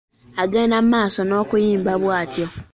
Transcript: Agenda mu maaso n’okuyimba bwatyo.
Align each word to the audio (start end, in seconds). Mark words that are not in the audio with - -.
Agenda 0.43 0.77
mu 0.81 0.87
maaso 0.93 1.19
n’okuyimba 1.25 1.93
bwatyo. 2.03 2.45